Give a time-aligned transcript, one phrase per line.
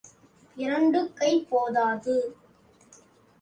[0.57, 2.15] இரண்டு கை போதாது.